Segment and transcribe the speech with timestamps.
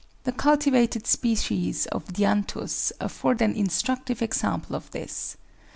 [0.23, 5.37] The culti vated species of Dianthus afford an instructive example of this.